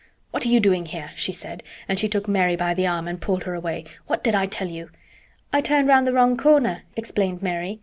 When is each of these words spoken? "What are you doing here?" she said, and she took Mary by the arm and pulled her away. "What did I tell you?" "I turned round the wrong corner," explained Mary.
"What 0.31 0.47
are 0.47 0.49
you 0.49 0.59
doing 0.59 0.87
here?" 0.87 1.11
she 1.15 1.31
said, 1.31 1.61
and 1.87 1.99
she 1.99 2.09
took 2.09 2.27
Mary 2.27 2.55
by 2.55 2.73
the 2.73 2.87
arm 2.87 3.07
and 3.07 3.21
pulled 3.21 3.43
her 3.43 3.53
away. 3.53 3.85
"What 4.07 4.23
did 4.23 4.33
I 4.33 4.47
tell 4.47 4.67
you?" 4.67 4.89
"I 5.53 5.61
turned 5.61 5.87
round 5.87 6.07
the 6.07 6.13
wrong 6.13 6.37
corner," 6.37 6.81
explained 6.95 7.43
Mary. 7.43 7.79